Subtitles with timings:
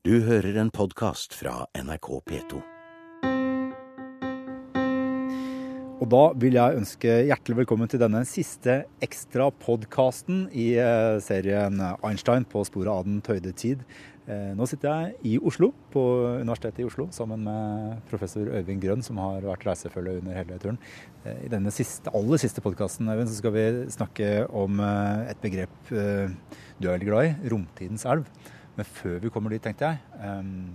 [0.00, 2.58] Du hører en podkast fra NRK P2.
[6.00, 11.76] Og da vil jeg ønske hjertelig velkommen til denne siste ekstra podkasten i eh, serien
[12.00, 13.82] Einstein på sporet av den tøyde tid.
[14.24, 16.04] Eh, Nå sitter jeg i Oslo, på
[16.40, 20.78] Universitetet i Oslo, sammen med professor Øyvind Grønn, som har vært reisefølge under hele turen.
[21.26, 26.94] Eh, I denne siste, aller siste podkasten skal vi snakke om et begrep du er
[26.94, 28.24] veldig glad i, romtidens elv.
[28.80, 30.70] Men før vi kommer dit, tenkte jeg um,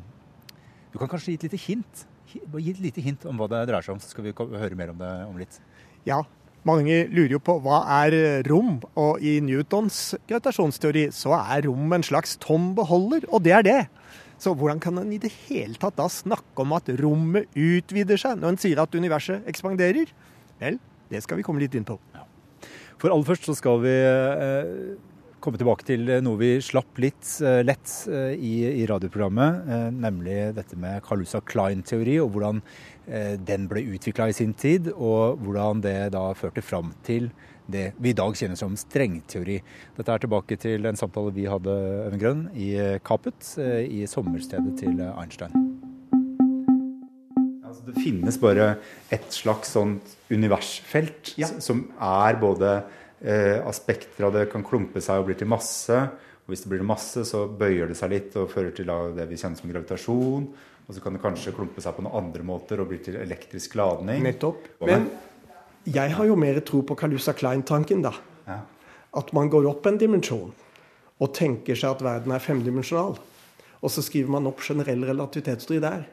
[0.93, 2.07] Du kan kanskje gi et lite hint?
[2.29, 4.91] Gi et lite hint om hva det dreier seg om, så skal vi høre mer
[4.93, 5.57] om det om litt.
[6.05, 6.19] Ja,
[6.67, 12.05] mange lurer jo på hva er rom, og i Newtons gravitasjonsteori så er rom en
[12.05, 13.79] slags tom beholder, og det er det.
[14.41, 18.37] Så hvordan kan en i det hele tatt da snakke om at rommet utvider seg,
[18.41, 20.11] når en sier at universet ekspanderer?
[20.61, 20.77] Vel,
[21.09, 21.97] det skal vi komme litt inn på.
[23.01, 24.95] For aller først så skal vi eh,
[25.45, 30.37] komme tilbake til noe vi slapp litt eh, lett eh, i, i radioprogrammet, eh, nemlig
[30.57, 32.61] dette med Carlusa Klein-teori og hvordan
[33.05, 37.29] eh, den ble utvikla i sin tid, og hvordan det da førte fram til
[37.71, 39.59] det vi i dag kjenner som strengteori.
[39.97, 41.73] Dette er tilbake til en samtale vi hadde
[42.05, 45.55] Øven Grønn i eh, Kaput, eh, i sommerstedet til eh, Einstein.
[47.65, 48.75] Altså, det finnes bare
[49.13, 51.49] et slags sånt universfelt Ja.
[51.59, 52.77] som er både
[53.25, 55.97] eh, aspekter av det kan klumpe seg og bli til masse.
[56.45, 59.39] Og hvis det blir masse, så bøyer det seg litt og fører til det vi
[59.41, 60.49] kjenner som gravitasjon.
[60.85, 63.73] Og så kan det kanskje klumpe seg på noen andre måter og bli til elektrisk
[63.79, 64.21] ladning.
[64.25, 64.67] Nettopp.
[64.85, 65.09] Men
[65.89, 68.13] jeg har jo mer tro på Calusa Klein-tanken, da.
[68.45, 68.59] Ja.
[69.17, 70.53] At man går opp en dimensjon
[71.15, 73.17] og tenker seg at verden er femdimensjonal.
[73.81, 76.05] Og så skriver man opp generell relativitetsteori der.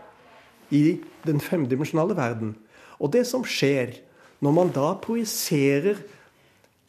[0.72, 2.54] I den femdimensjonale verden.
[3.02, 3.98] Og det som skjer
[4.42, 6.00] når man da projiserer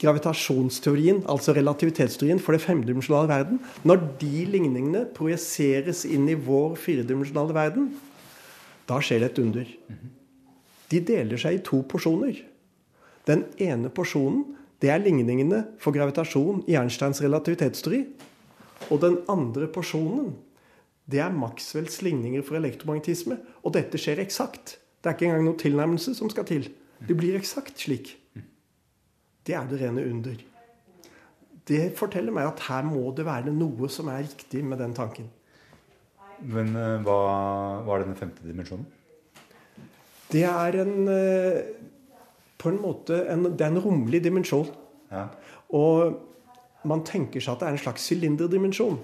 [0.02, 7.56] gravitasjonsteorien, altså relativitetsteorien for det femdimensjonale verden, når de ligningene projiseres inn i vår firedimensjonale
[7.56, 7.92] verden,
[8.90, 9.70] da skjer det et under.
[10.92, 12.42] De deler seg i to porsjoner.
[13.30, 14.44] Den ene porsjonen
[14.84, 18.02] det er ligningene for gravitasjon i Einsteins relativitetsteori.
[18.92, 20.34] Og den andre porsjonen
[21.08, 23.38] det er Maxwells ligninger for elektromagnetisme.
[23.64, 24.78] Og dette skjer eksakt.
[25.00, 26.68] Det er ikke engang noen tilnærmelse som skal til.
[27.04, 28.14] Det blir eksakt slik.
[29.44, 30.42] Det er det rene under.
[31.68, 35.30] Det forteller meg at her må det være noe som er riktig med den tanken.
[36.44, 37.18] Men eh, hva,
[37.84, 38.86] er denne femte dimensjonen?
[40.34, 41.60] Det er en eh,
[42.60, 44.70] på en måte en, det er en romlig dimensjon.
[45.12, 45.28] Ja.
[45.76, 46.20] Og
[46.88, 49.00] man tenker seg at det er en slags sylinderdimensjon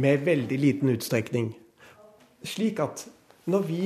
[0.00, 1.52] med veldig liten utstrekning.
[2.46, 3.06] Slik at
[3.50, 3.84] når vi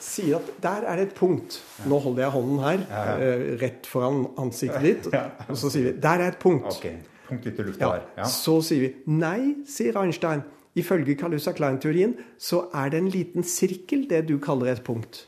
[0.00, 2.84] sier at der er det et punkt Nå holder jeg hånden her,
[3.20, 5.08] eh, rett foran ansiktet ditt.
[5.48, 6.70] Og så sier vi der er et punkt.
[6.78, 6.96] Okay.
[7.28, 8.02] Punkt ut i lufta Ja.
[8.16, 8.28] Ja.
[8.30, 10.44] Så sier vi nei, sier Einstein.
[10.76, 15.26] Ifølge Kalusa-Klein-teorien så er det en liten sirkel, det du kaller et punkt.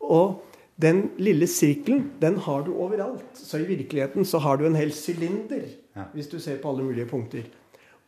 [0.00, 0.42] Og
[0.80, 3.24] den lille sirkelen, den har du overalt.
[3.36, 5.68] Så i virkeligheten så har du en hel sylinder,
[6.14, 7.44] hvis du ser på alle mulige punkter.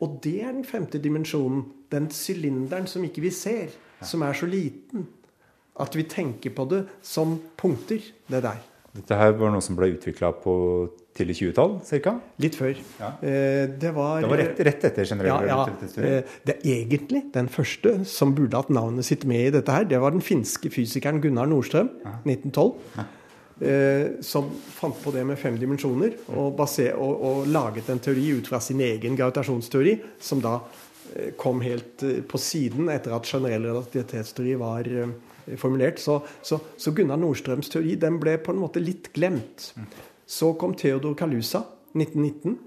[0.01, 1.65] Og det er den femte dimensjonen.
[1.93, 3.73] Den sylinderen som ikke vi ser,
[4.03, 5.07] som er så liten
[5.78, 8.65] at vi tenker på det som punkter, det der.
[8.99, 10.55] Dette her var noe som ble utvikla på
[11.19, 12.15] tidlig 20-tall, ca.?
[12.43, 12.78] Litt før.
[13.00, 13.11] Ja.
[13.27, 15.50] Eh, det var, Det var rett, rett etter generell ja, ja.
[15.50, 16.15] relativitetsteori.
[16.15, 19.87] Eh, Det er egentlig den første som burde hatt navnet sitt med i dette her.
[19.88, 21.91] Det var den finske fysikeren Gunnar Nordstrøm,
[22.25, 23.06] 1912.
[23.59, 28.28] Eh, som fant på det med fem dimensjoner, og, baser, og, og laget en teori
[28.38, 30.61] ut fra sin egen gravitasjonsteori, som da
[31.41, 34.91] kom helt på siden etter at generell relativitetsteori var
[35.57, 36.01] formulert.
[36.03, 39.73] Så, så, så Gunnar Nordstrøms teori den ble på en måte litt glemt.
[40.29, 41.65] Så kom Theodor Kalusa
[41.97, 42.59] 1919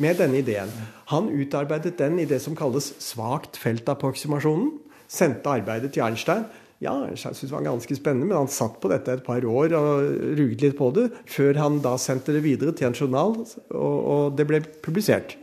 [0.00, 0.70] med denne ideen.
[1.12, 4.72] Han utarbeidet den i det som kalles svakt feltapproksimasjonen.
[5.10, 6.46] Sendte arbeidet til Einstein.
[6.80, 9.74] Ja, Einstein syntes det var ganske spennende, men han satt på dette et par år
[9.76, 10.04] og
[10.38, 13.34] ruget litt på det, før han da sendte det videre til en journal,
[13.68, 15.36] og, og det ble publisert.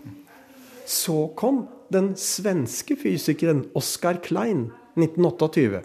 [0.88, 5.84] Så kom den svenske fysikeren Oskar Klein 1928.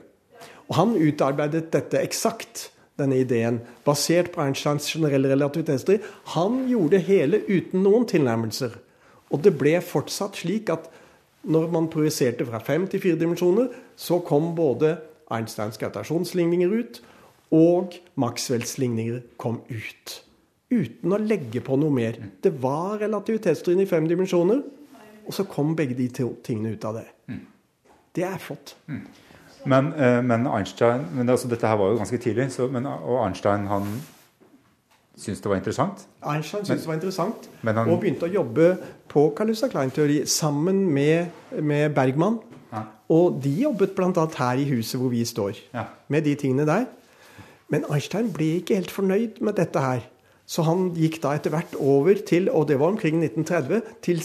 [0.72, 6.00] Og han utarbeidet dette eksakt, denne ideen, basert på Einsteins generelle relativitetsteori.
[6.32, 8.78] Han gjorde det hele uten noen tilnærmelser.
[9.32, 10.88] Og det ble fortsatt slik at
[11.44, 14.94] når man projiserte fra fem til fire dimensjoner, så kom både
[15.32, 17.00] Einsteins gravitasjonsligninger ut,
[17.52, 20.14] og Maxwells ligninger kom ut.
[20.72, 22.16] Uten å legge på noe mer.
[22.40, 24.62] Det var relativitetsteorien i fem dimensjoner,
[25.26, 27.08] og så kom begge de to tingene ut av det.
[28.16, 28.76] Det er flott.
[29.66, 33.26] Men, eh, men Einstein men altså, Dette her var jo ganske tidlig, så, men, og
[33.26, 33.86] Einstein han
[35.16, 36.06] syntes det var interessant.
[36.26, 38.78] Einstein syntes det var interessant, men han- og begynte å jobbe
[39.08, 41.26] på Calusa Klein-teori sammen med,
[41.62, 42.38] med Bergman.
[42.72, 42.82] Ja.
[43.08, 44.26] Og de jobbet bl.a.
[44.38, 45.84] her i huset hvor vi står, Ja.
[46.08, 46.84] med de tingene der.
[47.68, 50.00] Men Einstein ble ikke helt fornøyd med dette her.
[50.46, 54.18] Så han gikk da etter hvert over til, og det var omkring 1930, til,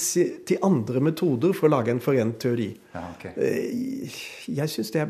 [0.49, 2.71] til andre metoder for å lage en forent teori.
[2.95, 3.25] Ja, ok.
[3.37, 4.17] Eh,
[4.57, 5.05] Jeg syns det,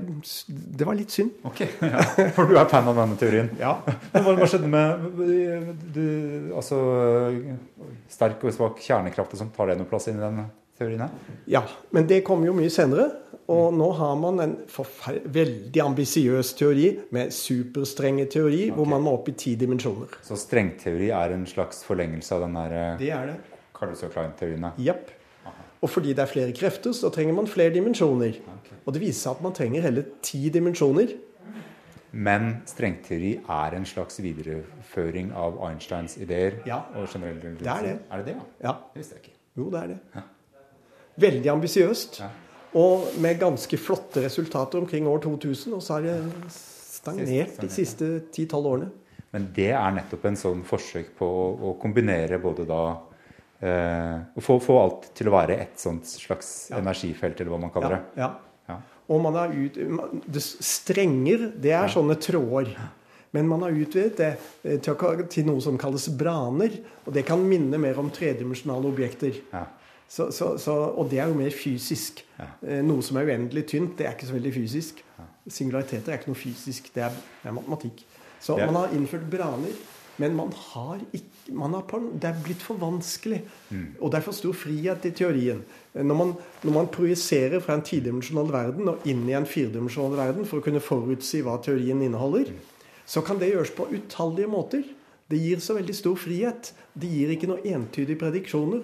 [0.77, 1.31] det var litt synd.
[1.47, 2.03] Ok, ja.
[2.35, 3.49] For du er fan av denne teorien?
[3.61, 3.77] Ja.
[4.13, 6.03] Men hva, hva skjedde med du,
[6.59, 6.81] altså,
[8.11, 9.55] sterk og svak kjernekraft og sånt?
[9.57, 10.43] Tar det noe plass inn i den
[10.77, 11.15] teorien her?
[11.49, 11.63] Ja,
[11.95, 13.07] men det kom jo mye senere.
[13.47, 14.55] Og nå har man en
[15.31, 20.17] veldig ambisiøs teori med superstrenge teori, hvor man må opp i ti dimensjoner.
[20.27, 23.37] Så strengteori er en slags forlengelse av den der eh, Det er det.
[23.77, 24.71] Carlos Klein-teorien?
[24.83, 24.97] ja.
[25.77, 28.39] Og fordi det er flere krefter, så trenger man flere dimensjoner.
[28.87, 31.11] Og det viser seg at man trenger hele ti dimensjoner.
[32.17, 36.57] Men strengteori er en slags videreføring av Einsteins ideer?
[36.65, 36.79] Ja.
[36.97, 37.93] Og generell Det er det.
[38.09, 38.71] Er det det, ja?
[38.71, 39.35] Ja, Det visste jeg ikke.
[39.61, 40.23] jo, det er det.
[41.27, 42.19] Veldig ambisiøst.
[42.25, 42.31] Ja.
[42.75, 45.73] Og med ganske flotte resultater omkring år 2000.
[45.77, 46.17] Og så har det
[46.51, 48.89] stagnert de siste 10-12 årene.
[49.35, 52.81] Men det er nettopp en sånn forsøk på å, å kombinere både da
[53.59, 57.97] eh, få, få alt til å være et sånt slags energifelt, eller hva man kaller
[57.97, 58.21] Ja, det.
[58.23, 58.29] ja.
[58.67, 58.77] Ja.
[59.07, 59.77] Og man har ut,
[60.27, 62.73] det strenger, det er sånne tråder.
[63.35, 64.31] Men man har utvidet det
[64.63, 66.79] eh, til noe som kalles braner.
[67.05, 69.39] Og det kan minne mer om tredimensjonale objekter.
[69.51, 69.65] Ja.
[70.09, 72.23] Så, så, så, og det er jo mer fysisk.
[72.63, 75.03] Eh, Noe som er uendelig tynt, det er ikke så veldig fysisk.
[75.47, 77.09] Singulariteter er ikke noe fysisk, det er,
[77.43, 78.03] det er matematikk.
[78.39, 79.73] Så er- man har innført braner,
[80.17, 81.83] men man har ikke, man har,
[82.19, 83.41] det er blitt for vanskelig.
[84.01, 85.61] Og det er for stor frihet i teorien.
[85.95, 86.33] Eh, Når man,
[86.63, 90.63] når man projiserer fra en tidimensjonal verden og inn i en firedimensjonal verden for å
[90.63, 92.51] kunne forutsi hva teorien inneholder,
[93.05, 94.83] så kan det gjøres på utallige måter.
[95.29, 96.71] Det gir så veldig stor frihet.
[96.95, 98.83] Det gir ikke noen entydige prediksjoner.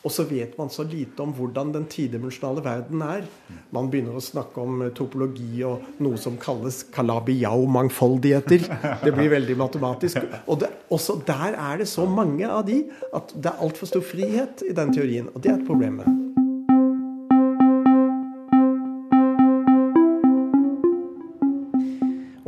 [0.00, 3.26] Og så vet man så lite om hvordan den tidimensjonale verden er.
[3.74, 8.64] Man begynner å snakke om eh, topologi og noe som kalles Calabi-Yau-mangfoldigheter.
[9.04, 10.24] Det blir veldig matematisk.
[10.46, 12.82] Og det, også der er det så mange av de
[13.12, 15.28] at det er altfor stor frihet i den teorien.
[15.34, 16.00] Og det er et problem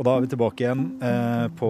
[0.03, 1.67] Og da er vi tilbake igjen eh, på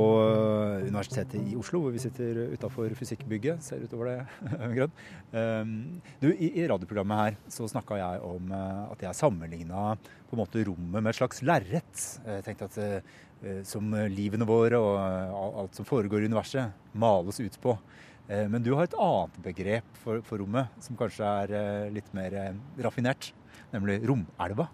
[0.88, 3.62] Universitetet i Oslo, hvor vi sitter utafor fysikkbygget.
[3.62, 4.15] Ser utover det
[4.80, 4.95] grønn.
[5.30, 5.75] Um,
[6.18, 10.41] du, i, I radioprogrammet her så snakka jeg om uh, at jeg sammenligna på en
[10.41, 12.07] måte rommet med et slags lerret.
[12.25, 17.38] Jeg tenkte at uh, som livene våre og uh, alt som foregår i universet, males
[17.38, 17.77] ut på.
[18.27, 22.09] Eh, men du har et annet begrep for, for rommet, som kanskje er eh, litt
[22.15, 23.31] mer eh, raffinert,
[23.74, 24.69] nemlig romelva.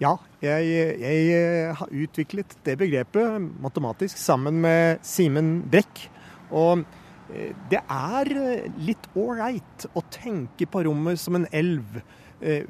[0.00, 6.06] Ja, jeg, jeg eh, har utviklet det begrepet matematisk sammen med Simen Brekk.
[6.50, 6.84] Og
[7.32, 12.00] eh, det er eh, litt ålreit å tenke på rommet som en elv.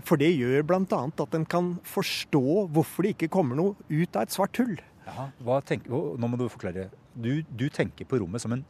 [0.04, 0.96] For det gjør bl.a.
[1.08, 2.42] at en kan forstå
[2.76, 4.74] hvorfor det ikke kommer noe ut av et svart hull.
[5.06, 6.90] Ja, nå må du forklare.
[7.16, 8.66] Du, du tenker på rommet som en,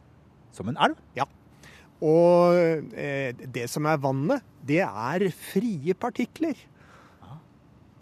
[0.55, 0.95] som en elv?
[1.19, 1.27] Ja.
[1.99, 2.55] Og
[2.95, 6.55] det som er vannet, det er frie partikler.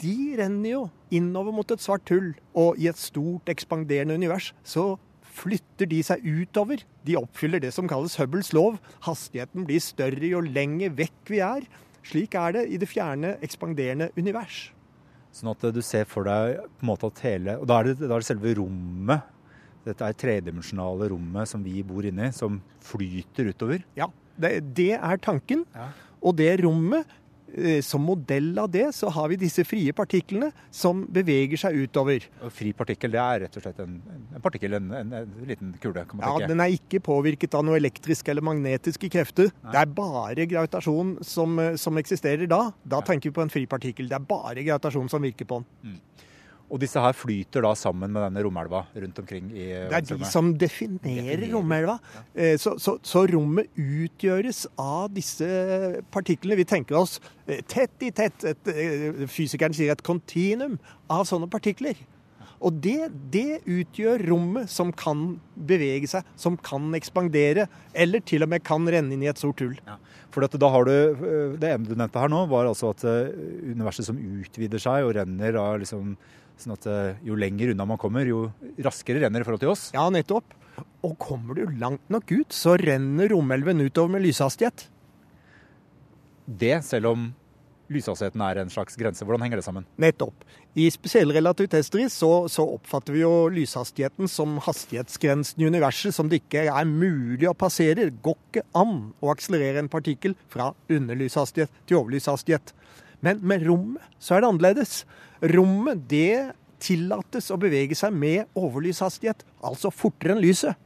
[0.02, 0.82] De renner jo
[1.14, 4.96] innover mot et svart hull, og i et stort ekspanderende univers så
[5.32, 6.82] flytter de seg utover.
[7.08, 8.80] De oppfyller det som kalles Hubbles lov.
[9.06, 11.68] Hastigheten blir større jo lenger vekk vi er.
[12.08, 14.72] Slik er det i det fjerne, ekspanderende univers.
[15.32, 18.02] Sånn at du ser for deg på en måte at hele Og da er det,
[18.02, 19.30] da er det selve rommet,
[19.86, 23.86] dette er tredimensjonale rommet som vi bor inni, som flyter utover.
[23.98, 24.10] Ja,
[24.42, 25.64] det, det er tanken.
[25.74, 25.88] Ja.
[26.22, 27.21] Og det rommet, eh,
[27.84, 32.24] som modell av det, så har vi disse frie partiklene som beveger seg utover.
[32.46, 33.98] Og fri partikkel, det er rett og slett en,
[34.32, 36.52] en partikkel, en, en, en liten kule, kan man Ja, tenke.
[36.54, 39.52] Den er ikke påvirket av noe elektriske eller magnetiske krefter.
[39.68, 42.64] Det er bare gravitasjon som, eh, som eksisterer da.
[42.88, 44.10] Da tenker vi på en fri partikkel.
[44.12, 46.00] Det er bare gravitasjon som virker på den.
[46.72, 50.30] Og disse her flyter da sammen med denne romelva rundt omkring i Det er de
[50.30, 51.52] som definerer Definerer.
[51.52, 51.98] romelva.
[52.16, 52.54] Ja.
[52.62, 55.50] Så, så, så rommet utgjøres av disse
[56.16, 56.56] partiklene.
[56.62, 60.80] Vi tenker oss eh, tett i tett, et, eh, fysikeren sier et kontinuum
[61.12, 62.00] av sånne partikler.
[62.62, 67.66] Og det, det utgjør rommet som kan bevege seg, som kan ekspandere,
[67.98, 69.74] eller til og med kan renne inn i et stort hull.
[69.88, 69.98] Ja.
[70.32, 70.94] For at da har du,
[71.60, 75.58] Det ene du nevnte her nå, var altså at universet som utvider seg og renner
[75.60, 76.14] av liksom
[76.64, 78.46] sånn at øh, jo lenger unna man kommer, jo
[78.84, 79.90] raskere renner det i forhold til oss.
[79.96, 80.58] Ja, nettopp.
[81.06, 84.88] Og kommer du langt nok ut, så renner romelven utover med lyshastighet.
[86.46, 87.30] Det selv om
[87.92, 89.26] lyshastigheten er en slags grense.
[89.26, 89.86] Hvordan henger det sammen?
[90.02, 90.46] Nettopp.
[90.80, 96.42] I spesielle relativitetsteori så, så oppfatter vi jo lyshastigheten som hastighetsgrensen i universet som det
[96.44, 98.10] ikke er mulig å passere.
[98.24, 102.74] Går ikke an å akselerere en partikkel fra underlyshastighet til overlyshastighet.
[103.26, 105.02] Men med rommet så er det annerledes.
[105.42, 110.78] Rommet det tillates å bevege seg med overlyshastighet, altså fortere enn lyset.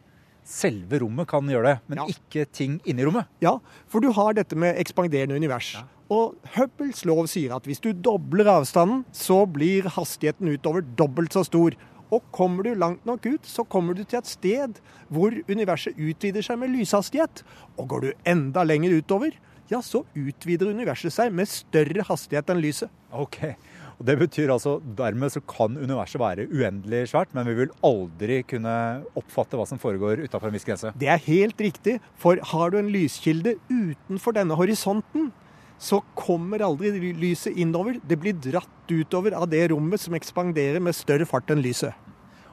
[0.45, 2.05] Selve rommet kan gjøre det, men Ja.
[2.05, 3.25] ikke ting inni rommet.
[3.41, 3.57] Ja,
[3.87, 5.75] for du har dette med ekspanderende univers.
[6.09, 11.43] Og Hubbles lov sier at hvis du dobler avstanden, så blir hastigheten utover dobbelt så
[11.43, 11.71] stor.
[12.11, 14.79] Og kommer du langt nok ut, så kommer du til et sted
[15.11, 17.41] hvor universet utvider seg med lyshastighet.
[17.79, 19.31] Og går du enda lenger utover,
[19.71, 22.89] ja, så utvider universet seg med større hastighet enn lyset.
[23.11, 23.55] Ok,
[23.95, 28.41] og Det betyr altså dermed så kan universet være uendelig svært, men vi vil aldri
[28.47, 28.75] kunne
[29.15, 30.91] oppfatte hva som foregår utafor en viss grense.
[30.99, 35.31] Det er helt riktig, for har du en lyskilde utenfor denne horisonten,
[35.79, 37.99] så kommer aldri lyset innover.
[38.03, 41.95] Det blir dratt utover av det rommet som ekspanderer med større fart enn lyset.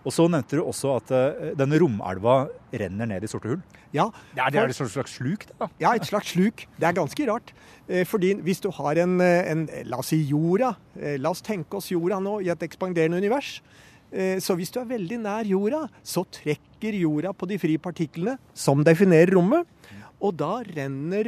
[0.05, 3.61] Og så nevnte du også at eh, denne romelva renner ned i sorte hull.
[3.95, 5.69] Ja, Det er, det er et slags sluk, da?
[5.79, 6.65] ja, et slags sluk.
[6.81, 7.53] Det er ganske rart.
[7.89, 10.73] Eh, Fordi hvis du har en, eh, en La oss si jorda.
[11.23, 13.61] La oss tenke oss jorda nå i et ekspanderende univers.
[14.13, 18.39] Eh, Så hvis du er veldig nær jorda, så trekker jorda på de frie partiklene
[18.55, 19.67] som definerer rommet.
[20.23, 21.27] Og da renner,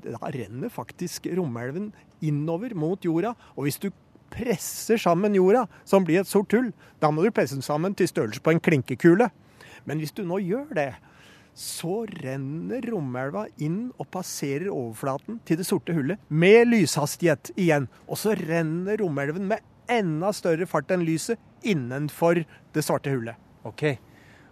[0.00, 1.90] da renner faktisk romelven
[2.24, 3.34] innover mot jorda.
[3.56, 3.90] Og hvis du
[4.32, 8.08] presser sammen jorda, som blir et sort hull, da må du presse den sammen til
[8.10, 9.30] størrelse på en klinkekule.
[9.86, 10.90] Men hvis du nå gjør det,
[11.56, 17.86] så renner romelva inn og passerer overflaten til det sorte hullet med lyshastighet igjen.
[18.04, 22.42] Og så renner romelven med enda større fart enn lyset innenfor
[22.74, 23.40] det svarte hullet.
[23.66, 23.96] Ok,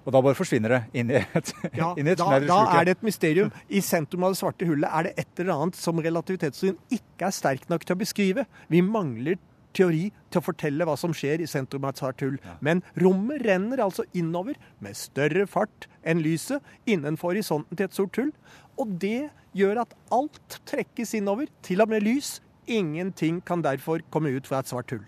[0.04, 2.84] Og da bare forsvinner det inn i et, Ja, inn i et da, da er
[2.88, 3.52] det et mysterium.
[3.68, 7.36] I sentrum av det svarte hullet er det et eller annet som relativitetssyn ikke er
[7.36, 8.44] sterk nok til å beskrive.
[8.68, 9.38] Vi mangler
[9.76, 12.38] teori til å fortelle hva som skjer i sentrum av hull.
[12.64, 18.16] Men rommet renner altså innover med større fart enn lyset innenfor horisonten til et sort
[18.20, 18.32] hull.
[18.80, 22.40] Og det gjør at alt trekkes innover, til og med lys.
[22.66, 25.04] Ingenting kan derfor komme ut fra et svart hull.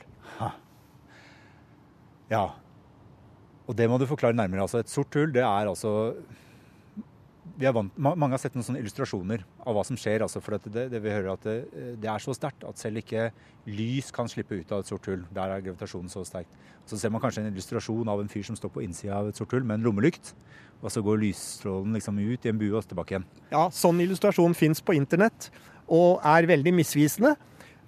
[2.30, 2.49] Ja.
[3.66, 4.66] Og det må du forklare nærmere.
[4.66, 6.14] Altså, et sort hull, det er altså
[7.56, 10.25] vant, Mange har sett noen sånne illustrasjoner av hva som skjer.
[10.26, 11.56] Altså, for det, det vi hører at det,
[12.02, 13.30] det er så sterkt at selv ikke
[13.70, 15.25] lys kan slippe ut av et sort hull.
[15.34, 16.52] Der er gravitasjonen så sterkt.
[16.86, 19.38] Så ser man kanskje en illustrasjon av en fyr som står på innsida av et
[19.38, 20.34] sort hull med en lommelykt.
[20.84, 23.26] Og så går lysstrålen liksom ut i en bue og tilbake igjen.
[23.50, 25.50] Ja, sånn illustrasjon fins på internett
[25.86, 27.36] og er veldig misvisende.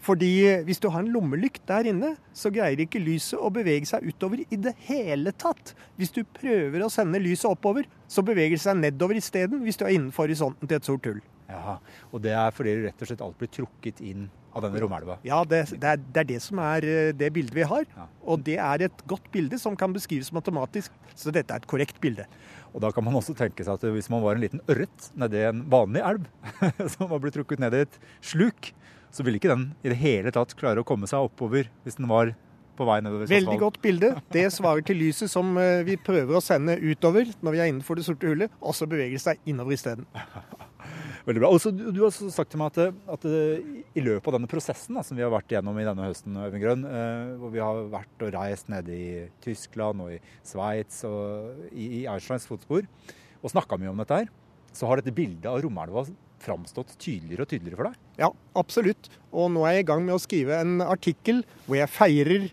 [0.04, 0.30] Fordi
[0.66, 4.44] hvis du har en lommelykt der inne, så greier ikke lyset å bevege seg utover
[4.46, 5.74] i det hele tatt.
[5.98, 9.84] Hvis du prøver å sende lyset oppover, så beveger det seg nedover isteden hvis du
[9.86, 11.20] er innenfor horisonten til et sort hull.
[11.48, 11.78] Ja,
[12.12, 15.16] Og det er fordi rett og slett alt blir trukket inn av denne romelva.
[15.24, 17.86] Ja, det, det, er, det er det som er eh, det bildet vi har.
[17.96, 18.04] Ja.
[18.28, 20.92] Og det er et godt bilde som kan beskrives matematisk.
[21.16, 22.26] Så dette er et korrekt bilde.
[22.74, 25.40] Og da kan man også tenke seg at hvis man var en liten ørret nedi
[25.48, 26.28] en vanlig elv,
[26.94, 28.72] som var blitt trukket ned i et sluk,
[29.14, 32.10] så ville ikke den i det hele tatt klare å komme seg oppover hvis den
[32.10, 32.34] var
[32.78, 33.28] på vei nedover.
[33.30, 34.12] Veldig godt bilde.
[34.32, 37.98] Det svarer til lyset som eh, vi prøver å sende utover når vi er innenfor
[37.98, 40.06] det sorte hullet, og så beveger det seg innover isteden.
[41.28, 41.50] Veldig bra.
[41.52, 43.64] Også, du har også sagt til meg at, at eh,
[43.98, 46.64] i løpet av denne prosessen da, som vi har vært gjennom i denne høsten, Øyvind
[46.64, 49.08] Grønn, eh, hvor vi har vært og reist nede i
[49.44, 52.86] Tyskland og i Sveits og i, i Einsteins fotspor,
[53.42, 54.32] og snakka mye om dette her,
[54.72, 56.06] så har dette bildet av romelva
[56.42, 58.00] framstått tydeligere og tydeligere for deg?
[58.20, 59.10] Ja, absolutt.
[59.32, 62.48] Og nå er jeg i gang med å skrive en artikkel hvor jeg feirer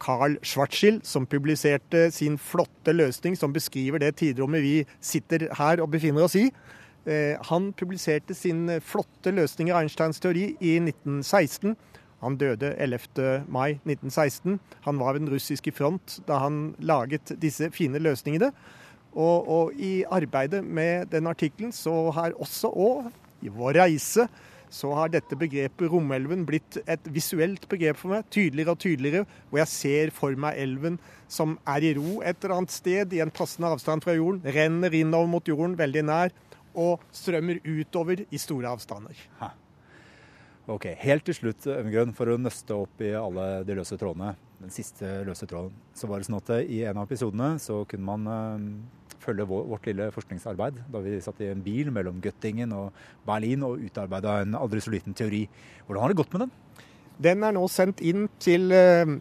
[0.00, 5.90] Carl Schwarzschild, som publiserte sin flotte løsning som beskriver det tidrommet vi sitter her og
[5.92, 6.46] befinner oss i.
[7.04, 11.76] Eh, Han publiserte sin flotte løsning i Einsteins teori i 1916.
[12.24, 13.44] Han døde 11.
[13.52, 14.58] mai 1916.
[14.86, 18.52] Han var ved den russiske front da han laget disse fine løsningene.
[19.14, 23.10] Og, og i arbeidet med den artikkelen så har også, og
[23.44, 24.26] i vår reise,
[24.74, 28.24] så har dette begrepet romelven blitt et visuelt begrep for meg.
[28.34, 29.26] Tydeligere og tydeligere.
[29.50, 30.96] Hvor jeg ser for meg elven
[31.30, 34.42] som er i ro et eller annet sted i en passende avstand fra jorden.
[34.42, 36.34] Renner innover mot jorden veldig nær.
[36.74, 39.14] Og strømmer utover i store avstander.
[40.66, 44.32] Ok, Helt til slutt, Øyvind Grønn, for å nøste opp i alle de løse trådene.
[44.64, 45.74] Den siste løse tråden.
[45.94, 48.64] Så var det sånn at I en av episodene så kunne man eh,
[49.24, 52.92] følge vårt lille forskningsarbeid da vi satt i en bil mellom Göttingen og
[53.26, 55.46] Berlin og utarbeida en aldri så liten teori.
[55.86, 56.54] Hvordan har det gått med den?
[57.24, 59.16] Den er nå sendt inn til eh,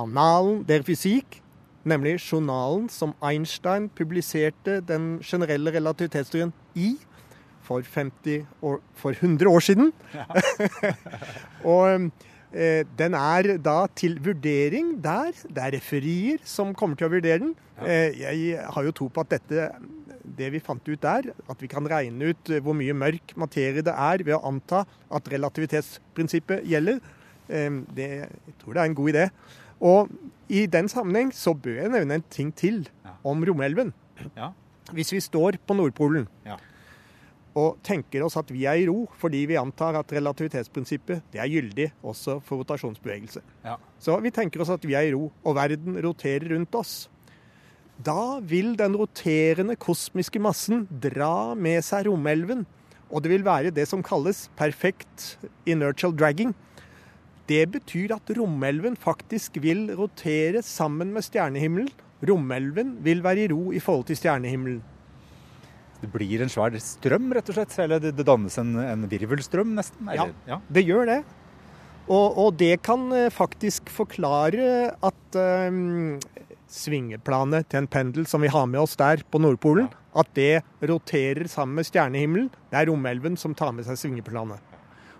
[0.00, 1.40] Annalen der Physik,
[1.84, 6.94] nemlig journalen som Einstein publiserte den generelle relativitetsteorien i
[7.64, 9.92] for, 50 år, for 100 år siden.
[11.74, 12.08] og eh,
[12.54, 15.32] den er da til vurdering der.
[15.42, 17.54] Det er referier som kommer til å vurdere den.
[17.82, 19.66] Eh, jeg har jo tro på at dette,
[20.38, 23.82] det vi fant ut der, at vi kan regne ut eh, hvor mye mørk materie
[23.82, 27.00] det er ved å anta at relativitetsprinsippet gjelder.
[27.48, 29.24] Eh, det, jeg tror det er en god idé.
[29.84, 30.14] Og
[30.48, 32.84] i den sammenheng så bør jeg nevne en ting til
[33.26, 33.90] om romelven.
[34.36, 34.52] Ja.
[34.94, 36.60] Hvis vi står på Nordpolen Ja.
[37.54, 41.50] Og tenker oss at vi er i ro fordi vi antar at relativitetsprinsippet det er
[41.50, 43.42] gyldig også for rotasjonsbevegelse.
[43.64, 43.76] Ja.
[44.02, 46.94] Så vi tenker oss at vi er i ro, og verden roterer rundt oss.
[48.04, 52.64] Da vil den roterende kosmiske massen dra med seg romelven,
[53.06, 55.36] og det vil være det som kalles perfekt
[55.70, 56.54] inertial dragging.
[57.46, 61.92] Det betyr at romelven faktisk vil rotere sammen med stjernehimmelen.
[62.24, 64.80] Romelven vil være i ro i forhold til stjernehimmelen.
[66.04, 67.72] Det blir en svær strøm, rett og slett?
[67.84, 70.10] Eller det, det dannes en, en virvelstrøm, nesten?
[70.12, 70.28] Ja.
[70.28, 70.36] Eller?
[70.50, 70.60] ja.
[70.76, 71.22] Det gjør det.
[72.04, 75.38] Og, og det kan eh, faktisk forklare at
[75.72, 76.18] um,
[76.68, 81.48] svingeplanet til en pendel som vi har med oss der på Nordpolen, at det roterer
[81.48, 82.50] sammen med stjernehimmelen.
[82.70, 84.60] Det er romelven som tar med seg svingeplanet.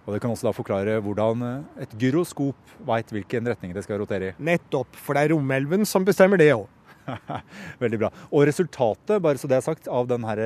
[0.05, 4.03] Og det kan også da forklare hvordan eh, et gyroskop veit hvilken retning det skal
[4.03, 4.37] rotere i.
[4.45, 6.69] Nettopp, for det er romelven som bestemmer det òg.
[7.83, 8.11] Veldig bra.
[8.31, 10.37] Og resultatet, bare så det er sagt, av denne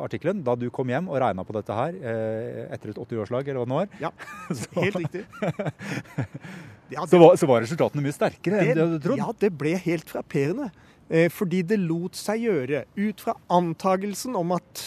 [0.00, 3.62] artikkelen, da du kom hjem og regna på dette her eh, etter et 80-årslag, eller
[3.62, 4.12] hva det nå var, Ja,
[4.62, 5.26] så, helt riktig.
[6.92, 9.18] Ja, så, var, så var resultatene mye sterkere enn du hadde trodd.
[9.18, 10.68] Ja, det ble helt frapperende.
[11.08, 14.82] Eh, fordi det lot seg gjøre ut fra antagelsen om at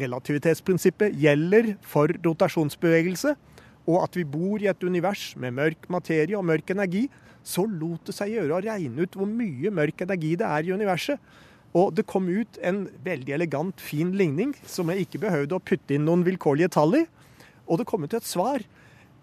[0.00, 3.34] relativitetsprinsippet gjelder for rotasjonsbevegelse,
[3.88, 7.06] og at vi bor i et univers med mørk materie og mørk energi,
[7.44, 10.74] så lot det seg gjøre å regne ut hvor mye mørk energi det er i
[10.74, 11.32] universet.
[11.78, 15.96] Og det kom ut en veldig elegant, fin ligning som jeg ikke behøvde å putte
[15.96, 17.06] inn noen vilkårlige tall i.
[17.64, 18.64] Og det kom ut et svar.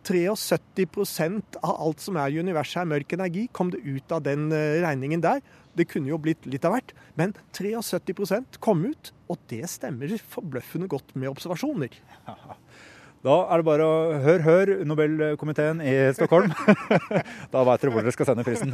[0.09, 4.47] 73% av alt som er i universet er mørk energi, kom det ut av den
[4.55, 5.43] eh, regningen der.
[5.77, 10.89] Det kunne jo blitt litt av hvert, men 73% kom ut, og det stemmer forbløffende
[10.89, 11.93] godt med observasjoner.
[13.19, 16.53] Da er det bare å hør, hør Nobelkomiteen i Stockholm.
[17.53, 18.71] da veit dere hvor dere skal sende prisen.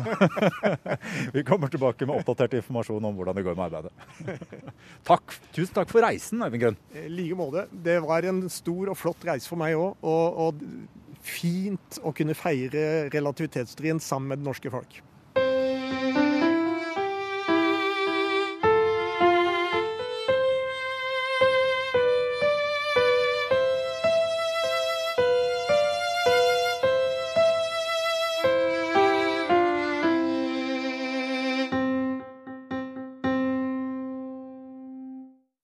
[1.36, 4.46] Vi kommer tilbake med oppdatert informasjon om hvordan det går med arbeidet.
[5.10, 5.34] Takk.
[5.56, 6.78] Tusen takk for reisen, Øyvind Grønn.
[6.94, 7.66] I like måte.
[7.72, 12.38] Det var en stor og flott reise for meg òg, og, og fint å kunne
[12.38, 15.02] feire relativitetsstrien sammen med det norske folk.